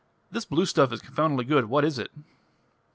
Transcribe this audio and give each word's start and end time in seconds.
This 0.31 0.45
blue 0.45 0.65
stuff 0.65 0.91
is 0.91 0.99
confoundedly 0.99 1.45
good: 1.45 1.65
what 1.65 1.85
is 1.85 1.99
it?" 1.99 2.09